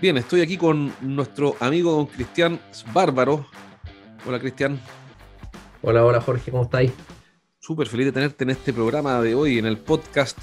[0.00, 2.58] Bien, estoy aquí con nuestro amigo don Cristian
[2.94, 3.44] Bárbaro.
[4.26, 4.80] Hola Cristian.
[5.82, 6.90] Hola, hola Jorge, ¿cómo estáis?
[7.58, 10.38] Súper feliz de tenerte en este programa de hoy, en el podcast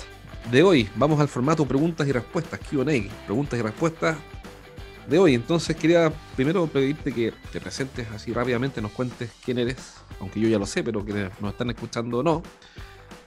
[0.52, 0.88] de hoy.
[0.96, 2.86] Vamos al formato preguntas y respuestas, QA,
[3.26, 4.18] preguntas y respuestas
[5.10, 5.34] de hoy.
[5.34, 10.48] Entonces quería primero pedirte que te presentes así rápidamente, nos cuentes quién eres, aunque yo
[10.48, 12.44] ya lo sé, pero que nos están escuchando o no.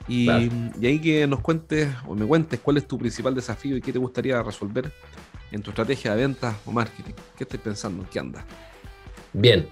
[0.06, 0.30] Y,
[0.80, 3.92] y ahí que nos cuentes o me cuentes cuál es tu principal desafío y qué
[3.92, 4.92] te gustaría resolver
[5.52, 7.12] en tu estrategia de ventas o marketing.
[7.36, 8.02] ¿Qué estás pensando?
[8.02, 8.44] ¿En qué andas?
[9.32, 9.68] Bien.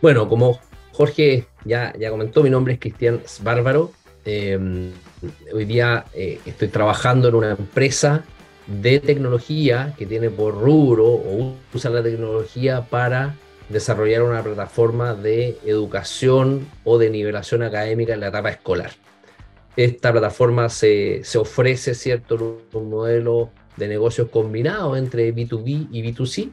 [0.00, 0.60] Bueno, como
[0.92, 3.92] Jorge ya, ya comentó, mi nombre es Cristian Bárbaro.
[4.24, 4.92] Eh,
[5.52, 8.24] hoy día eh, estoy trabajando en una empresa
[8.66, 13.34] de tecnología que tiene por rubro o usa la tecnología para
[13.68, 18.92] desarrollar una plataforma de educación o de nivelación académica en la etapa escolar.
[19.76, 26.50] Esta plataforma se, se ofrece, ¿cierto?, un modelo de negocios combinados entre B2B y B2C.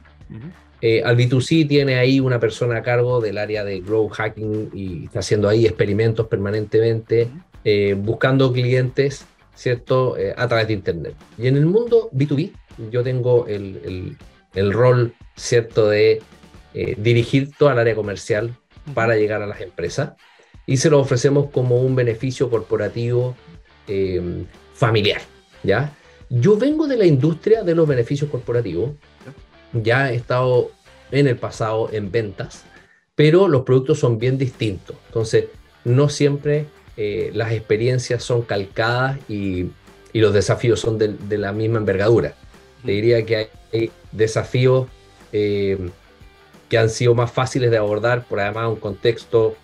[0.82, 5.04] Eh, al B2C tiene ahí una persona a cargo del área de growth hacking y
[5.04, 7.28] está haciendo ahí experimentos permanentemente,
[7.64, 11.14] eh, buscando clientes, ¿cierto?, eh, a través de Internet.
[11.36, 12.52] Y en el mundo B2B,
[12.90, 14.16] yo tengo el, el,
[14.54, 16.22] el rol, ¿cierto?, de
[16.98, 18.56] dirigir toda el área comercial
[18.94, 20.12] para llegar a las empresas
[20.66, 23.34] y se lo ofrecemos como un beneficio corporativo
[24.72, 25.20] familiar,
[25.64, 25.92] ¿ya?
[26.30, 28.92] Yo vengo de la industria de los beneficios corporativos,
[29.72, 30.70] ya he estado
[31.10, 32.64] en el pasado en ventas,
[33.16, 34.96] pero los productos son bien distintos.
[35.08, 35.46] Entonces,
[35.84, 39.66] no siempre eh, las experiencias son calcadas y,
[40.12, 42.34] y los desafíos son de, de, la misma envergadura.
[42.84, 44.86] Te diría que hay desafíos
[45.32, 45.90] eh,
[46.68, 49.56] que han sido más fáciles de abordar por además un contexto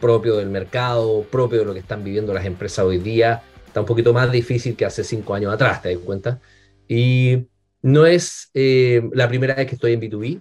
[0.00, 3.86] propio del mercado, propio de lo que están viviendo las empresas hoy día, está un
[3.86, 6.40] poquito más difícil que hace cinco años atrás, ¿te das cuenta?
[6.88, 7.46] Y
[7.82, 10.40] no es eh, la primera vez que estoy en B2B.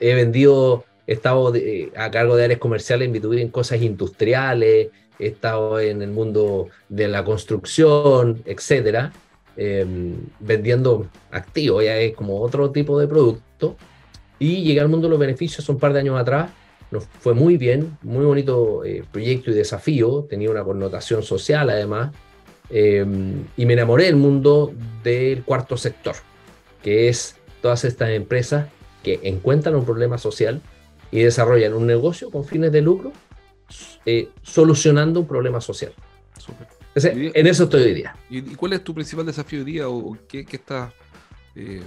[0.00, 4.88] He vendido, he estado de, a cargo de áreas comerciales en B2B en cosas industriales,
[5.18, 9.12] he estado en el mundo de la construcción, etcétera,
[9.56, 9.86] eh,
[10.40, 13.76] vendiendo activos, ya es como otro tipo de producto.
[14.38, 16.50] Y llegué al mundo de los beneficios un par de años atrás.
[16.90, 20.26] Nos fue muy bien, muy bonito eh, proyecto y desafío.
[20.28, 22.12] Tenía una connotación social además.
[22.70, 23.04] Eh,
[23.56, 26.16] y me enamoré del mundo del cuarto sector,
[26.82, 28.68] que es todas estas empresas
[29.02, 30.60] que encuentran un problema social
[31.10, 33.12] y desarrollan un negocio con fines de lucro
[34.06, 35.92] eh, solucionando un problema social.
[36.94, 38.16] Entonces, en eso estoy hoy día.
[38.30, 39.88] ¿Y, cuál es tu principal desafío hoy día?
[39.88, 40.92] ¿O qué, qué está,
[41.54, 41.82] eh,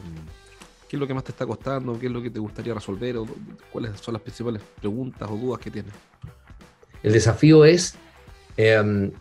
[0.87, 1.97] qué es lo que más te está costando?
[1.97, 3.17] ¿Qué es lo que te gustaría resolver?
[3.17, 3.27] ¿O
[3.71, 5.93] ¿Cuáles son las principales preguntas o dudas que tienes?
[7.03, 7.95] El desafío es
[8.57, 9.11] eh,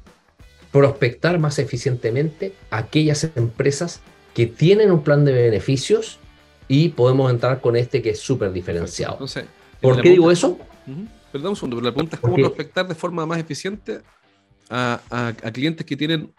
[0.77, 4.01] prospectar más eficientemente aquellas empresas
[4.35, 6.19] que tienen un plan de beneficios
[6.69, 9.15] y podemos entrar con este que es súper diferenciado.
[9.15, 9.47] Entonces,
[9.81, 10.59] ¿Por qué digo eso?
[10.87, 11.09] Uh -huh.
[11.33, 14.03] Perdón un segundo, pero la pregunta es cómo prospectar de forma más eficiente
[14.69, 16.33] a, a, a, clientes que tienen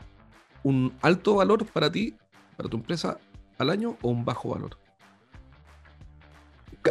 [0.63, 2.15] un alto valor para ti,
[2.55, 3.17] para tu empresa,
[3.57, 4.77] al año o un bajo valor.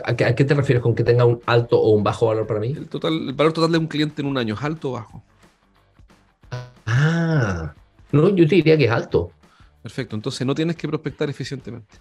[0.04, 2.46] ¿A qué, a qué te refieres con que tenga un alto o un bajo valor
[2.46, 2.72] para mí?
[2.76, 5.22] El, total, el valor total de un cliente en un año, ¿es alto o bajo?
[7.26, 7.74] Ah,
[8.12, 9.32] no, yo te diría que es alto.
[9.82, 11.96] Perfecto, entonces no tienes que prospectar eficientemente.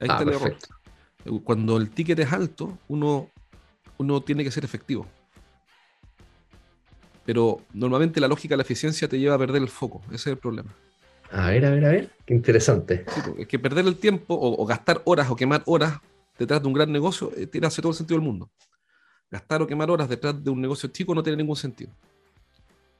[0.00, 0.56] Ahí ah, está el error.
[1.44, 3.30] Cuando el ticket es alto, uno,
[3.98, 5.06] uno tiene que ser efectivo.
[7.24, 10.02] Pero normalmente la lógica de la eficiencia te lleva a perder el foco.
[10.06, 10.72] Ese es el problema.
[11.32, 12.10] A ver, a ver, a ver.
[12.24, 13.04] Qué interesante.
[13.08, 15.98] Sí, es que perder el tiempo o, o, gastar horas o quemar horas
[16.38, 18.50] detrás de un gran negocio eh, tiene hace todo el sentido del mundo.
[19.30, 21.90] Gastar o quemar horas detrás de un negocio chico no tiene ningún sentido.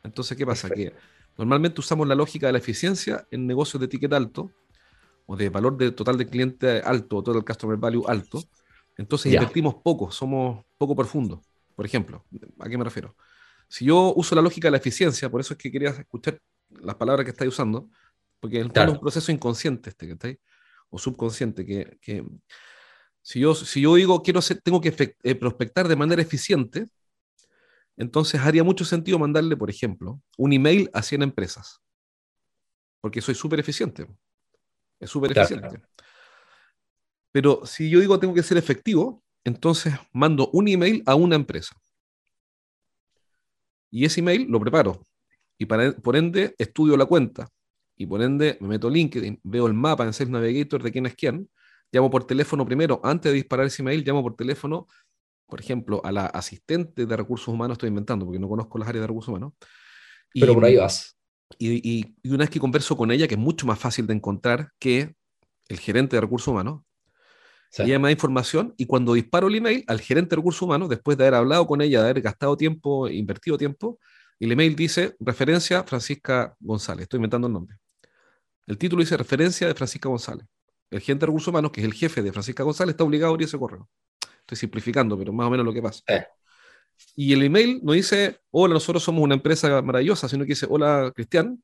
[0.07, 0.69] Entonces, ¿qué pasa?
[0.69, 0.97] Perfecto.
[0.97, 1.03] Que
[1.37, 4.51] normalmente usamos la lógica de la eficiencia en negocios de ticket alto
[5.27, 8.43] o de valor de total de cliente alto o total customer value alto.
[8.97, 9.43] Entonces yeah.
[9.43, 11.41] invertimos poco, somos poco profundos.
[11.75, 12.25] Por ejemplo,
[12.59, 13.15] ¿a qué me refiero?
[13.69, 16.95] Si yo uso la lógica de la eficiencia, por eso es que quería escuchar las
[16.95, 17.91] palabras que estáis usando,
[18.41, 18.93] porque claro.
[18.93, 20.29] es un proceso inconsciente este, ¿está?
[20.89, 22.25] o subconsciente, que, que,
[23.21, 26.87] si, yo, si yo digo quiero hacer, tengo que eh, prospectar de manera eficiente,
[27.97, 31.81] entonces haría mucho sentido mandarle, por ejemplo, un email a 100 empresas.
[33.01, 34.07] Porque soy súper eficiente.
[34.99, 35.69] Es súper eficiente.
[35.69, 35.89] Claro.
[37.33, 41.77] Pero si yo digo tengo que ser efectivo, entonces mando un email a una empresa.
[43.91, 45.07] Y ese email lo preparo.
[45.59, 47.49] Y por ende estudio la cuenta.
[47.97, 51.15] Y por ende me meto LinkedIn, veo el mapa en Sales Navigator de quién es
[51.15, 51.49] quién.
[51.93, 54.87] Llamo por teléfono primero, antes de disparar ese email, llamo por teléfono,
[55.47, 59.03] por ejemplo, a la asistente de recursos humanos, estoy inventando porque no conozco las áreas
[59.03, 59.53] de recursos humanos.
[60.33, 61.17] Pero por ahí vas.
[61.59, 64.73] Y, y, una vez que converso con ella, que es mucho más fácil de encontrar
[64.79, 65.15] que
[65.69, 66.83] el gerente de recursos humanos,
[67.79, 71.19] ella me da información y cuando disparo el email al gerente de recursos humanos, después
[71.19, 73.99] de haber hablado con ella, de haber gastado tiempo, invertido tiempo,
[74.39, 77.77] el email dice referencia Francisca González, estoy inventando el nombre.
[78.67, 80.47] El título dice referencia de Francisca González.
[80.91, 83.35] El gerente de recursos humanos, que es el jefe de Francisca González, está obligado a
[83.35, 83.89] abrir ese correo.
[84.47, 86.05] Estoy simplificando, pero más o menos lo que pasa.
[86.07, 86.25] Eh.
[87.17, 91.13] Y el email no dice, hola, nosotros somos una empresa maravillosa, sino que dice, hola,
[91.13, 91.61] Cristian,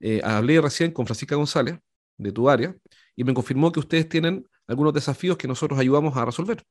[0.00, 1.78] eh, hablé recién con Francisca González,
[2.16, 2.74] de tu área,
[3.14, 6.64] y me confirmó que ustedes tienen algunos desafíos que nosotros ayudamos a resolver.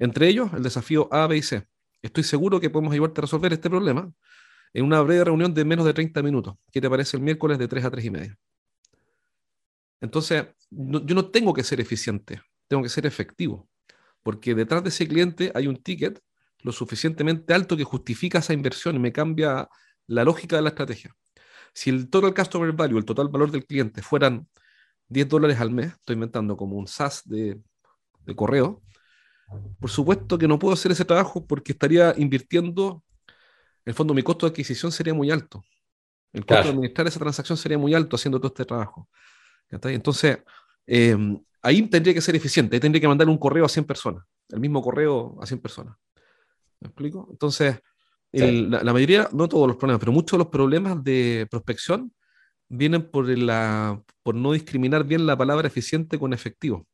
[0.00, 1.64] Entre ellos, el desafío A, B y C.
[2.02, 4.12] Estoy seguro que podemos ayudarte a resolver este problema
[4.72, 6.56] en una breve reunión de menos de 30 minutos.
[6.72, 8.38] ¿Qué te parece el miércoles de 3 a 3 y media?
[10.00, 13.68] Entonces, yo no tengo que ser eficiente, tengo que ser efectivo,
[14.28, 16.20] porque detrás de ese cliente hay un ticket
[16.58, 19.70] lo suficientemente alto que justifica esa inversión y me cambia
[20.06, 21.16] la lógica de la estrategia.
[21.72, 24.46] Si el total customer value, el total valor del cliente fueran
[25.08, 27.58] 10 dólares al mes, estoy inventando como un SaaS de,
[28.36, 28.82] correo,
[29.80, 34.22] por supuesto que no puedo hacer ese trabajo porque estaría invirtiendo, en el fondo mi
[34.22, 35.64] costo de adquisición sería muy alto.
[36.34, 39.08] El costo de administrar esa transacción sería muy alto haciendo todo este trabajo.
[39.70, 40.40] Entonces,
[40.84, 44.24] em, ahí tendría que ser eficiente, ahí tendría que mandar un correo a 100 personas,
[44.48, 45.96] el mismo correo a 100 personas.
[46.80, 47.28] ¿Me explico?
[47.30, 47.80] Entonces,
[48.32, 52.12] la, mayoría, no todos los problemas, pero muchos de los problemas de prospección
[52.68, 56.86] vienen por, la, por no discriminar bien la palabra eficiente con efectivo.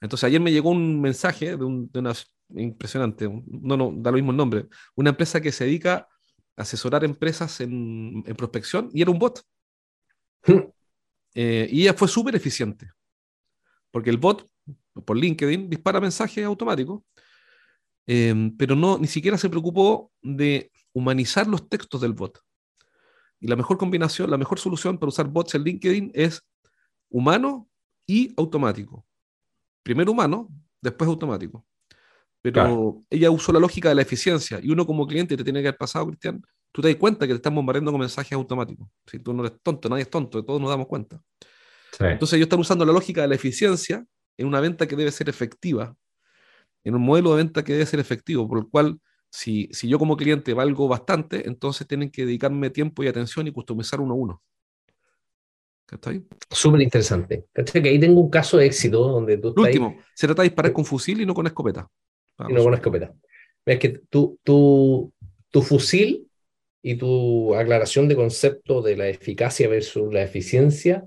[0.00, 2.12] Entonces, ayer me llegó un mensaje de, una
[2.54, 6.08] impresionante, no, no, da lo mismo el nombre, una empresa que se dedica
[6.56, 9.42] a asesorar empresas en, en prospección y era un bot.
[11.38, 12.90] Eh, y ella fue súper eficiente,
[13.96, 14.46] porque el bot,
[15.06, 17.00] por LinkedIn, dispara mensajes automáticos,
[18.06, 22.38] em, pero no, ni siquiera se preocupó de humanizar los textos del bot.
[23.40, 26.46] Y la mejor combinación, la mejor solución para usar bots en LinkedIn es
[27.08, 27.70] humano
[28.06, 29.06] y automático.
[29.82, 30.50] Primero humano,
[30.82, 31.64] después automático.
[32.42, 35.68] Pero ella usó la lógica de la eficiencia y uno como cliente te tiene que
[35.68, 38.90] haber pasado, Cristian, tú te das cuenta que te están bombardeando con mensajes automáticos.
[39.06, 41.18] Si tú no eres tonto, nadie es tonto, todos nos damos cuenta.
[41.98, 44.04] Entonces ellos están usando la lógica de la eficiencia
[44.36, 45.96] en una venta que debe ser efectiva,
[46.84, 49.00] en un modelo de venta que debe ser efectivo, por el cual
[49.30, 53.52] si, si yo como cliente valgo bastante, entonces tienen que dedicarme tiempo y atención y
[53.52, 54.42] customizar uno a uno.
[55.90, 56.10] ¿Está
[56.50, 57.44] Súper interesante.
[57.54, 59.54] Que ahí tengo un caso de éxito donde tú...
[59.56, 61.88] último, se trata de disparar con fusil y no con escopeta.
[62.48, 63.12] y no con escopeta.
[63.64, 65.12] Es que tu, tu,
[65.50, 66.28] tu fusil
[66.82, 71.06] y tu aclaración de concepto de la eficacia versus la eficiencia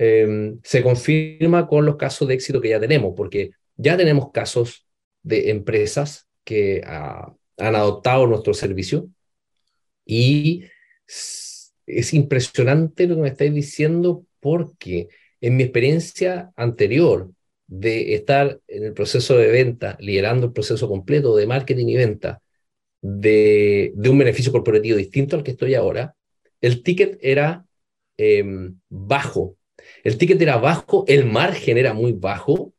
[0.00, 4.86] em, se confirma con los casos de éxito que ya tenemos, porque ya tenemos casos
[5.22, 9.10] de empresas que han adoptado nuestro servicio
[10.06, 10.64] y
[11.06, 15.08] es impresionante lo que me estáis diciendo porque
[15.42, 17.30] en mi experiencia anterior
[17.66, 22.42] de estar en el proceso de venta, liderando el proceso completo de marketing y venta,
[23.02, 26.14] de, un beneficio corporativo distinto al que estoy ahora,
[26.62, 27.66] el ticket era
[28.16, 29.56] em, bajo.
[30.02, 32.72] El ticket era bajo, el margen era muy bajo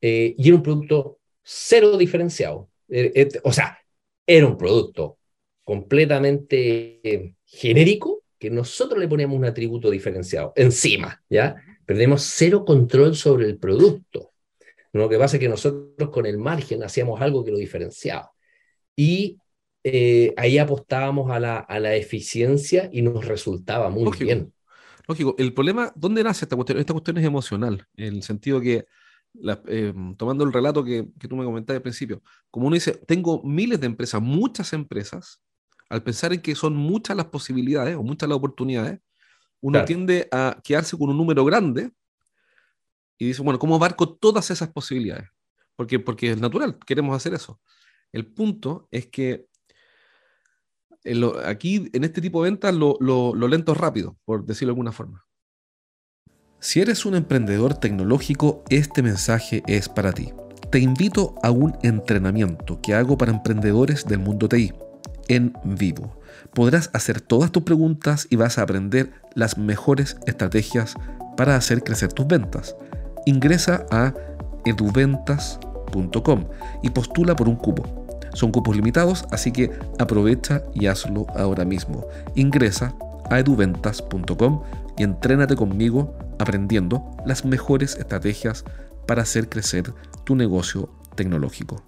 [0.00, 2.70] eh, y era un producto cero diferenciado.
[2.88, 3.78] Eh, eh, o sea,
[4.26, 5.18] era un producto
[5.64, 11.56] completamente genérico que nosotros le poníamos un atributo diferenciado encima, ¿ya?
[11.84, 14.32] Perdemos cero control sobre el producto.
[14.92, 18.32] Lo que pasa es que nosotros con el margen hacíamos algo que lo diferenciaba.
[18.96, 19.38] Y
[20.36, 24.52] ahí apostábamos a la, a la, eficiencia y nos resultaba muy bien.
[25.06, 26.78] Lógico, el problema, ¿dónde nace esta cuestión?
[26.78, 28.86] Esta cuestión es emocional, en el sentido que,
[29.68, 33.42] eh, tomando el relato que, que, tú me comentaste al principio, como uno dice, tengo
[33.42, 35.40] miles de empresas, muchas empresas,
[35.88, 39.00] al pensar en que son muchas las posibilidades o muchas las oportunidades,
[39.60, 41.92] uno tiende a quedarse con un número grande
[43.18, 45.28] y dice, bueno, ¿cómo abarco todas esas posibilidades?
[45.76, 47.60] Porque, porque es natural, queremos hacer eso.
[48.12, 49.46] El punto es que
[51.44, 55.24] aquí en este tipo de ventas lo, lento es rápido, por decirlo de alguna forma.
[56.58, 60.32] Si eres un emprendedor tecnológico, este mensaje es para ti.
[60.70, 64.72] Te invito a un entrenamiento que hago para emprendedores del mundo TI
[65.28, 66.20] en vivo.
[66.52, 70.94] Podrás hacer todas tus preguntas y vas a aprender las mejores estrategias
[71.36, 72.76] para hacer crecer tus ventas.
[73.26, 74.12] Ingresa a
[74.64, 76.44] eduventas.com
[76.82, 77.99] y postula por un cupo.
[78.34, 82.06] Son cupos limitados, así que aprovecha y hazlo ahora mismo.
[82.34, 82.96] Ingresa
[83.30, 84.62] a eduventas.com
[84.96, 88.64] y entrénate conmigo aprendiendo las mejores estrategias
[89.06, 89.92] para hacer crecer
[90.24, 91.82] tu negocio tecnológico.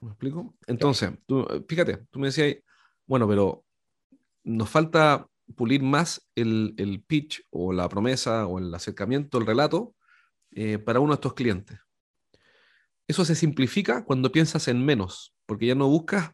[0.00, 0.54] ¿Me explico?
[0.66, 2.56] Entonces, tú, fíjate, tú me decías,
[3.06, 3.64] bueno, pero
[4.44, 9.94] nos falta pulir más el, pitch o la promesa o el acercamiento, el relato
[10.52, 11.78] eh, para uno de estos clientes.
[13.10, 16.30] Eso se simplifica cuando piensas en menos, porque ya no buscas,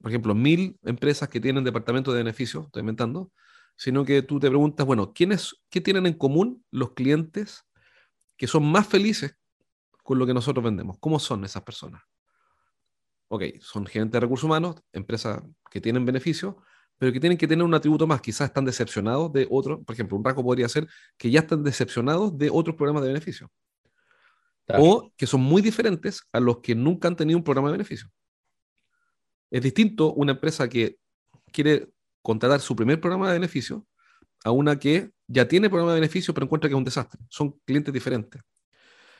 [0.00, 3.30] por ejemplo, mil empresas que tienen departamento de beneficios, estoy inventando,
[3.76, 7.66] sino que tú te preguntas, bueno, ¿quiénes, ¿qué tienen en común los clientes
[8.38, 9.36] que son más felices
[10.02, 10.96] con lo que nosotros vendemos?
[11.00, 12.00] ¿Cómo son esas personas?
[13.28, 16.54] Ok, son gerentes de recursos humanos, empresas que tienen beneficios,
[16.96, 18.22] pero que tienen que tener un atributo más.
[18.22, 20.88] Quizás están decepcionados de otros, por ejemplo, un rasgo podría ser
[21.18, 23.50] que ya están decepcionados de otros programas de beneficio.
[24.78, 28.08] O que son muy diferentes a los que nunca han tenido un programa de beneficio.
[29.50, 30.98] Es distinto una empresa que
[31.52, 31.88] quiere
[32.22, 33.86] contratar su primer programa de beneficio
[34.44, 37.20] a una que ya tiene programa de beneficio pero encuentra que es un desastre.
[37.28, 38.42] Son clientes diferentes.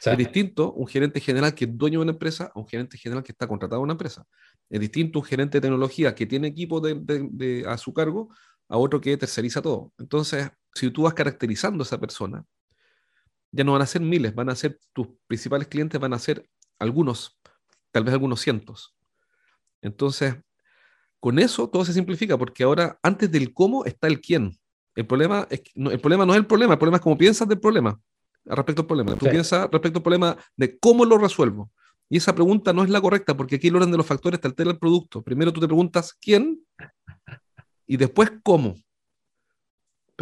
[0.02, 3.22] Es distinto un gerente general que es dueño de una empresa a un gerente general
[3.22, 4.24] que está contratado a una empresa.
[4.70, 8.34] Es distinto un gerente de tecnología que tiene equipo de, a su cargo
[8.68, 9.92] a otro que terceriza todo.
[9.98, 12.44] Entonces, si tú vas caracterizando a esa persona,
[13.52, 16.48] ya no van a ser miles, van a ser tus principales clientes, van a ser
[16.78, 17.38] algunos,
[17.90, 18.96] tal vez algunos cientos.
[19.82, 20.36] Entonces,
[21.18, 24.56] con eso todo se simplifica, porque ahora antes del cómo está el quién.
[24.94, 27.48] El problema, es, no, el problema no es el problema, el problema es cómo piensas
[27.48, 27.98] del problema,
[28.44, 29.14] respecto al problema.
[29.16, 31.70] Tú piensas respecto al problema de cómo lo resuelvo.
[32.08, 34.48] Y esa pregunta no es la correcta, porque aquí el orden de los factores te
[34.48, 35.22] altera el producto.
[35.22, 36.60] Primero tú te preguntas quién
[37.86, 38.74] y después cómo.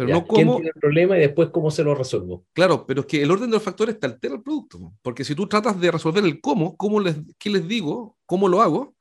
[0.05, 0.35] Pero no cómo.
[0.35, 2.45] ¿Quién tiene el problema y después cómo se lo resuelvo?
[2.53, 4.93] Claro, pero es que el orden de los factores te altera el producto.
[5.01, 8.61] Porque si tú tratas de resolver el cómo, cómo les, qué les digo, cómo lo
[8.61, 8.95] hago,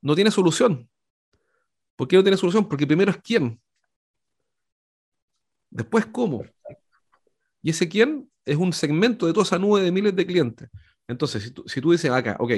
[0.00, 0.88] no tiene solución.
[1.96, 2.68] ¿Por qué no tiene solución?
[2.68, 3.60] Porque primero es quién.
[5.68, 6.44] Después cómo.
[7.60, 10.70] Y ese quién es un segmento de toda esa nube de miles de clientes.
[11.08, 12.52] Entonces, si tú, si tú dices acá, ok,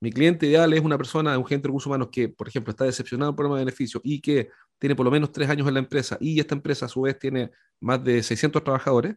[0.00, 2.86] mi cliente ideal es una persona, un gerente de recursos humanos que, por ejemplo, está
[2.86, 4.48] decepcionado por el de beneficio y que
[4.82, 7.16] tiene por lo menos tres años en la empresa y esta empresa a su vez
[7.16, 9.14] tiene más de 600 trabajadores,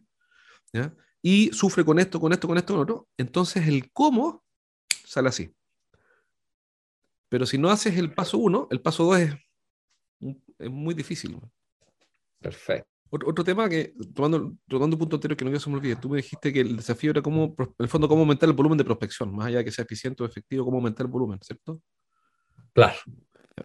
[1.20, 4.44] y sufre con esto, con esto, con esto, con otro, entonces el cómo
[5.04, 5.52] sale así.
[7.28, 9.34] Pero si no haces el paso uno, el paso dos es,
[10.56, 11.36] es muy difícil.
[12.40, 12.88] Perfecto.
[13.10, 16.08] Otro, tema que, tomando, tomando un punto anterior que no quiero se me olvide, tú
[16.08, 18.84] me dijiste que el desafío era cómo, en el fondo, cómo aumentar el volumen de
[18.84, 21.80] prospección, más allá de que sea eficiente o efectivo, cómo aumentar el volumen, ¿cierto?
[22.72, 22.98] Claro.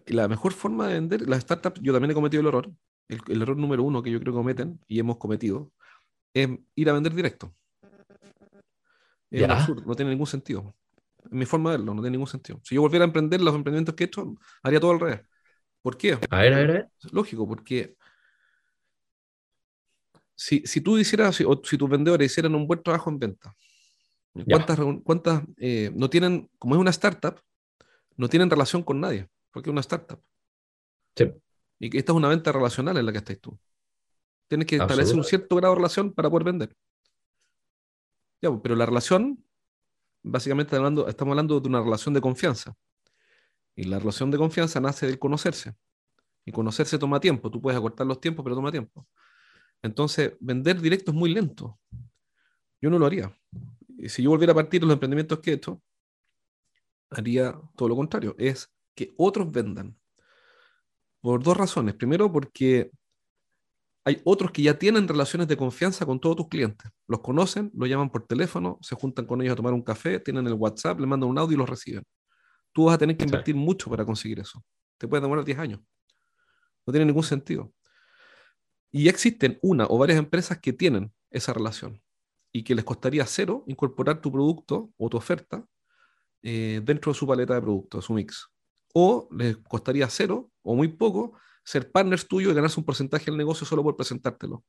[0.05, 2.71] La mejor forma de vender, las startups, yo también he cometido el error,
[3.07, 5.71] el, error número uno que yo creo que cometen y hemos cometido,
[6.33, 7.53] es ir a vender directo.
[9.29, 10.75] Es absurdo, no tiene ningún sentido.
[11.29, 12.59] mi forma de verlo, no tiene ningún sentido.
[12.63, 15.21] Si yo volviera a emprender los emprendimientos que he hecho, haría todo al revés.
[15.81, 16.17] ¿Por qué?
[16.29, 16.89] A ver, a ver, a ver.
[17.11, 17.95] Lógico, porque
[20.35, 23.55] si, si tú hicieras, o si tus vendedores hicieran un buen trabajo en venta,
[24.49, 27.39] ¿cuántas, cuántas eh, no tienen, como es una startup,
[28.17, 30.21] no tienen relación con nadie, porque es una startup?
[31.15, 31.31] Sí.
[31.79, 33.57] Y que esta es una venta relacional en la que estás tú.
[34.47, 36.75] Tienes que establecer un cierto grado de relación para poder vender.
[38.41, 39.43] Ya, pues, pero la relación,
[40.23, 42.75] básicamente hablando, estamos hablando de una relación de confianza.
[43.75, 45.73] Y la relación de confianza nace del conocerse.
[46.45, 47.49] Y conocerse toma tiempo.
[47.49, 49.07] Tú puedes acortar los tiempos, pero toma tiempo.
[49.81, 51.79] Entonces, vender directo es muy lento.
[52.81, 53.35] Yo no lo haría.
[54.07, 55.81] Si yo volviera a partir de los emprendimientos que he hecho,
[57.09, 58.35] haría todo lo contrario.
[58.37, 59.97] Es que otros vendan.
[61.21, 61.95] Por dos razones.
[61.95, 62.91] Primero, porque
[64.03, 66.89] hay otros que ya tienen relaciones de confianza con todos tus clientes.
[67.07, 70.47] Los conocen, los llaman por teléfono, se juntan con ellos a tomar un café, tienen
[70.47, 72.03] el WhatsApp, le mandan un audio y los reciben.
[72.73, 74.63] Tú vas a tener que invertir mucho para conseguir eso.
[74.97, 75.81] Te puede demorar 10 años.
[76.85, 77.71] No tiene ningún sentido.
[78.91, 82.01] Y existen una o varias empresas que tienen esa relación
[82.51, 85.65] y que les costaría cero incorporar tu producto o tu oferta
[86.41, 88.50] eh, dentro de su paleta de productos, su mix.
[88.93, 91.33] O les costaría cero o muy poco
[91.63, 94.63] ser partners tuyos y ganarse un porcentaje del negocio solo por presentártelo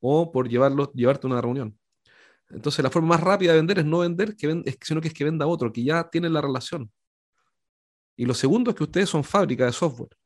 [0.00, 1.78] o por llevarlo, llevarte a una reunión.
[2.50, 5.24] Entonces, la forma más rápida de vender es no vender, que sino que es que
[5.24, 6.90] venda otro, que ya tiene la relación.
[8.16, 10.16] Y lo segundo es que ustedes son fábrica de software.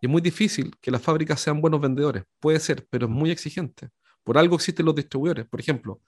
[0.00, 2.24] Y es muy difícil que las fábricas sean buenos vendedores.
[2.38, 3.88] Puede ser, pero es muy exigente.
[4.22, 5.46] Por algo existen los distribuidores.
[5.46, 6.00] Por ejemplo,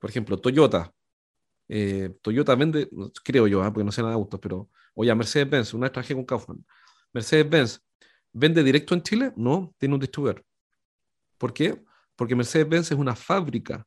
[0.00, 0.92] por ejemplo Toyota.
[1.68, 2.88] Eh, Toyota vende,
[3.22, 3.70] creo yo, ¿eh?
[3.70, 6.64] porque no sé nada de autos, pero oye, Mercedes-Benz, una estrategia con Kaufman.
[7.12, 7.80] Mercedes-Benz,
[8.32, 9.32] ¿vende directo en Chile?
[9.36, 10.44] No, tiene un distribuidor.
[11.38, 11.82] ¿Por qué?
[12.16, 13.86] Porque Mercedes-Benz es una fábrica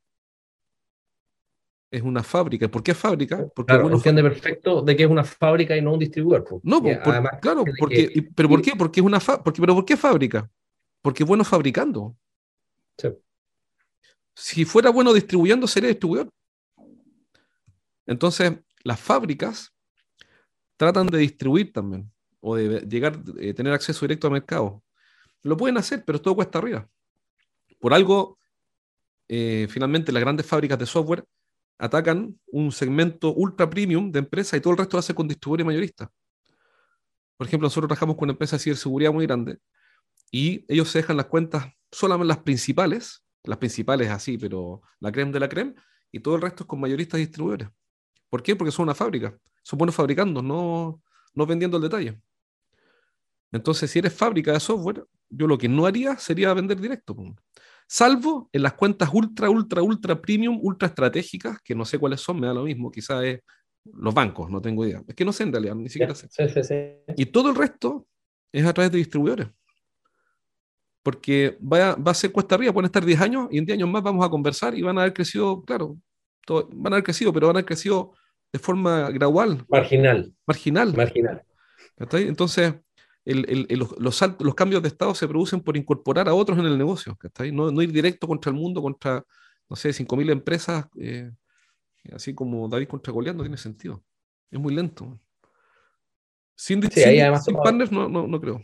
[1.91, 2.69] es una fábrica.
[2.69, 3.45] ¿Por qué fábrica?
[3.53, 6.61] Porque claro, bueno, entiende perfecto de que es una fábrica y no un distribuidor.
[6.63, 6.81] No,
[7.41, 8.71] claro, porque, pero ¿por qué?
[8.77, 10.49] Porque es una porque, pero ¿por qué fábrica?
[11.01, 12.15] Porque es bueno fabricando.
[14.33, 16.29] Si fuera bueno distribuyendo, sería distribuidor.
[18.05, 18.53] Entonces,
[18.83, 19.73] las fábricas
[20.81, 24.81] tratan de distribuir también, o de llegar, eh, tener acceso directo al mercado.
[25.43, 26.89] Lo pueden hacer, pero todo cuesta arriba.
[27.79, 28.39] Por algo,
[29.27, 31.23] eh, finalmente, las grandes fábricas de software
[31.77, 35.67] atacan un segmento ultra premium de empresas y todo el resto lo hace con distribuidores
[35.67, 36.09] mayoristas.
[37.37, 39.59] Por ejemplo, nosotros trabajamos con una empresa de ciberseguridad muy grande
[40.31, 45.31] y ellos se dejan las cuentas solamente las principales, las principales así, pero la creme
[45.31, 45.75] de la creme,
[46.11, 47.69] y todo el resto es con mayoristas y distribuidores.
[48.29, 48.55] ¿Por qué?
[48.55, 49.37] Porque son una fábrica.
[49.71, 51.01] Son buenos fabricando, no,
[51.33, 52.21] no vendiendo el detalle.
[53.53, 57.15] Entonces, si eres fábrica de software, yo lo que no haría sería vender directo.
[57.87, 62.41] Salvo en las cuentas ultra, ultra, ultra premium, ultra estratégicas, que no sé cuáles son,
[62.41, 63.39] me da lo mismo, quizás es
[63.85, 65.01] los bancos, no tengo idea.
[65.07, 66.27] Es que no sé en realidad, ni siquiera sé.
[67.15, 68.05] Y todo el resto
[68.51, 69.47] es a través de distribuidores.
[71.01, 73.77] Porque va a, va a ser cuesta arriba, pueden estar 10 años y en 10
[73.77, 75.97] años más vamos a conversar y van a haber crecido, claro,
[76.73, 78.11] van a haber crecido, pero van a haber crecido
[78.51, 79.65] de forma gradual.
[79.69, 80.33] Marginal.
[80.45, 80.95] Marginal.
[80.95, 81.43] Marginal.
[81.97, 82.73] Entonces,
[83.25, 87.17] los, los, cambios de estado se producen por incorporar a otros en el negocio.
[87.53, 89.23] No, no ir directo contra el mundo, contra,
[89.69, 91.31] no sé, 5.000 empresas, eh,
[92.11, 94.03] así como David contra Goliat, no tiene sentido.
[94.49, 95.19] Es muy lento.
[96.55, 98.61] Sin, partners no, no, no, creo.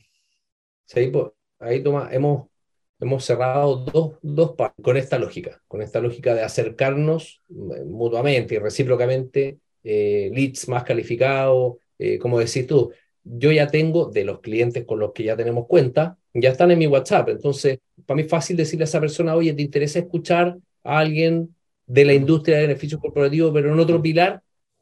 [0.86, 1.28] Sí, pues,
[1.60, 2.48] ahí toma, hemos,
[3.00, 8.60] hemos cerrado dos, dos con esta lógica, con esta lógica de acercarnos eh, mutuamente y
[8.60, 12.92] recíprocamente eh, leads más calificados, eh, como decís tú,
[13.24, 16.80] yo ya tengo de los clientes con los que ya tenemos cuenta, ya están en
[16.80, 20.58] mi WhatsApp, entonces para mí es fácil decirle a esa persona, oye, ¿te interesa escuchar
[20.84, 24.42] a alguien de la industria de beneficios corporativos, pero en otro pilar,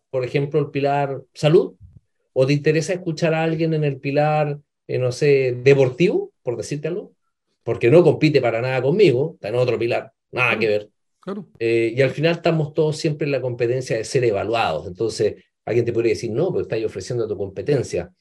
[0.09, 1.75] por ejemplo, el pilar salud?
[2.33, 7.13] ¿O te interesa escuchar a alguien en el pilar, no sé, deportivo, por decirte algo?
[7.63, 10.89] Porque no compite para nada conmigo, está en otro pilar, nada que ver.
[11.59, 14.87] Eh, y al final estamos todos siempre en la competencia de ser evaluados.
[14.87, 18.13] Entonces, alguien te podría decir, no, pero estás ofreciendo tu competencia.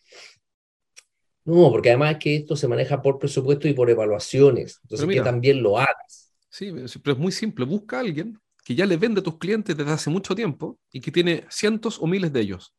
[1.44, 4.80] No, porque además es que esto se maneja por presupuesto y por evaluaciones.
[4.82, 6.32] Entonces, que también lo hagas.
[6.48, 7.66] Sí, pero es muy simple.
[7.66, 11.00] Busca a alguien que ya le vende a tus clientes desde hace mucho tiempo y
[11.00, 12.74] que tiene cientos o miles de ellos.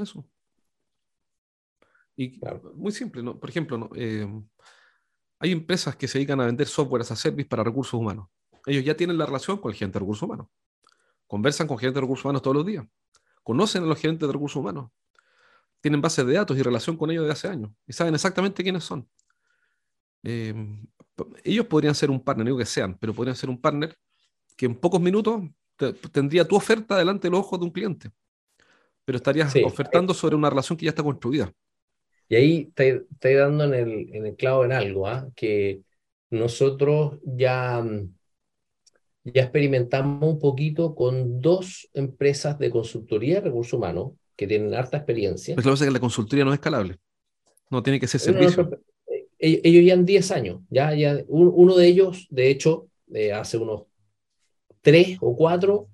[0.00, 0.24] Eso.
[2.16, 2.38] Y
[2.74, 3.40] muy simple, ¿no?
[3.40, 3.90] Por ejemplo, ¿no?
[3.96, 4.28] Eh,
[5.40, 8.28] hay empresas que se dedican a vender software as a service para recursos humanos
[8.66, 10.48] ellos ya tienen la relación con el gerente de recursos humanos.
[11.26, 12.84] Conversan con gerentes de recursos humanos todos los días.
[13.42, 14.90] Conocen a los gerentes de recursos humanos.
[15.80, 17.70] Tienen bases de datos y relación con ellos de hace años.
[17.86, 19.08] Y saben exactamente quiénes son.
[20.22, 20.86] Em,
[21.42, 23.96] ellos podrían ser un partner, digo que sean, pero podrían ser un partner
[24.56, 25.42] que en pocos minutos
[26.12, 28.10] tendría tu oferta delante de los ojos de un cliente.
[29.04, 31.52] Pero estarías ofertando sobre una relación que ya está construida.
[32.28, 35.28] Y ahí estoy dando en el, en el clavo en algo, ¿ah?
[35.36, 35.82] que
[36.30, 38.14] nosotros ya mm,
[39.32, 44.98] ya experimentamos un poquito con dos empresas de consultoría de recursos humanos que tienen harta
[44.98, 45.54] experiencia.
[45.54, 46.96] Pues lo que pasa es que la consultoría no es escalable.
[47.70, 48.68] No tiene que ser servicio.
[49.38, 50.60] Eh, ellos ya han 10 años.
[50.68, 53.84] Ya, ya, uno de ellos, de hecho, eh, hace unos
[54.82, 55.88] 3 o 4,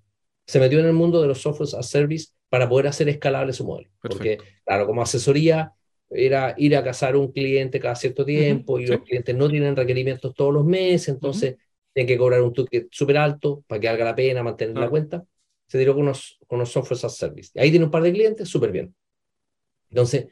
[0.47, 3.65] se metió en el mundo de los software as service para poder hacer escalable su
[3.65, 3.91] modelo.
[4.01, 5.73] Porque, claro, como asesoría
[6.11, 10.35] era ir a cazar un cliente cada cierto tiempo y los clientes no tienen requerimientos
[10.35, 11.57] todos los meses, entonces
[11.93, 15.25] tienen que cobrar un ticket súper alto para que valga la pena mantener la cuenta.
[15.67, 17.51] Se tiró con unos, con unos software as service.
[17.61, 18.95] Ahí tiene un par de clientes, súper bien.
[19.89, 20.27] Entonces,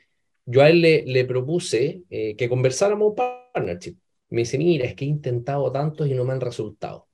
[0.47, 3.97] yo a él le, le propuse eh, que conversáramos un partnership.
[4.31, 7.09] Me dice, mira, es que he intentado tantos y no me han resultado.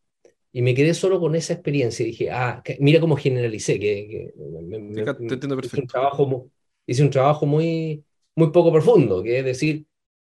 [0.53, 5.35] Y me quedé solo con esa experiencia y dije, ah, mira cómo generalicé, que, te
[5.35, 5.67] entiendo perfecto.
[5.67, 6.51] Hice un trabajo,
[6.87, 8.05] hice un trabajo muy,
[8.37, 9.85] muy poco profundo, que es decir,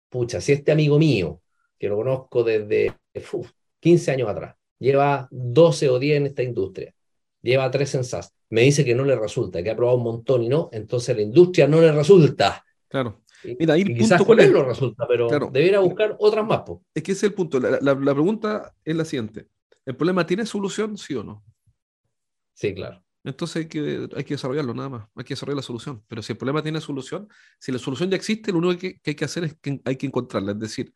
[0.08, 1.40] pucha, si este amigo mío,
[1.78, 2.92] que lo conozco desde
[3.86, 6.92] 15 años atrás, lleva 12 o 10 en esta industria,
[7.40, 10.42] lleva 3 en SAS, me dice que no le resulta, que ha probado un montón
[10.42, 12.64] y no, entonces la industria no le resulta.
[12.88, 13.22] Claro.
[13.44, 14.50] Mira, ahí el punto cuál es.
[14.50, 16.62] lo resulta, pero debería buscar otras más.
[16.92, 17.60] Es que ese es el punto.
[17.60, 19.46] La, la, pregunta es la siguiente.
[19.84, 21.44] ¿El problema tiene solución, sí o no?
[22.54, 23.04] Sí, claro.
[23.22, 26.02] Entonces hay que, hay que desarrollarlo nada más, hay que desarrollar la solución.
[26.08, 27.28] Pero si el problema tiene solución,
[27.60, 29.94] si la solución ya existe, lo único que, que hay que hacer es que hay
[29.94, 30.50] que encontrarla.
[30.50, 30.92] Es decir,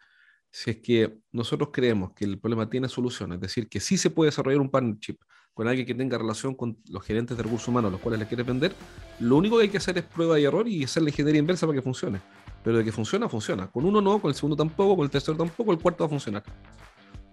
[0.50, 4.10] si es que nosotros creemos que el problema tiene solución, es decir, que sí se
[4.10, 5.16] puede desarrollar un partnership
[5.54, 8.46] con alguien que tenga relación con los gerentes de recursos humanos los cuales le quieres
[8.46, 8.72] vender,
[9.20, 11.66] lo único que hay que hacer es prueba y error y hacer la ingeniería inversa
[11.66, 12.20] para que funcione.
[12.64, 13.66] Pero de que funciona, funciona.
[13.68, 16.10] Con uno no, con el segundo tampoco, con el tercero tampoco, el cuarto va a
[16.10, 16.42] funcionar.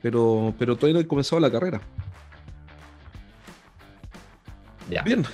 [0.01, 1.81] Pero, pero todavía no he comenzado la carrera.
[4.89, 5.03] Ya.
[5.03, 5.25] Bien.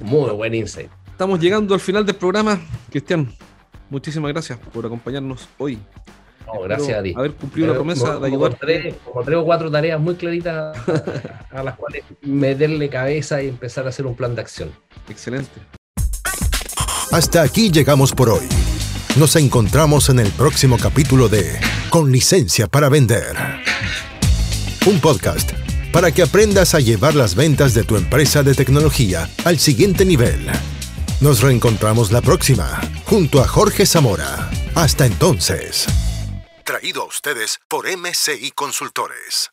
[0.00, 0.90] Muy buen insight.
[1.06, 2.58] Estamos llegando al final del programa.
[2.88, 3.30] Cristian,
[3.90, 5.78] muchísimas gracias por acompañarnos hoy.
[6.54, 7.14] No, gracias a ti.
[7.16, 8.58] Haber cumplido la promesa Como- de como ayudar.
[8.60, 10.76] tres, como tres o cuatro tareas muy claritas
[11.50, 14.70] a las cuales meterle cabeza y empezar a hacer un plan de acción.
[15.08, 15.50] Excelente.
[17.12, 18.46] Hasta aquí llegamos por hoy.
[19.16, 21.58] Nos encontramos en el próximo capítulo de
[21.90, 23.36] Con licencia para vender.
[24.86, 25.50] Un podcast
[25.92, 30.46] para que aprendas a llevar las ventas de tu empresa de tecnología al siguiente nivel.
[31.20, 34.48] Nos reencontramos la próxima, junto a Jorge Zamora.
[34.76, 35.86] Hasta entonces.
[36.70, 39.50] Traído a ustedes por MCI Consultores.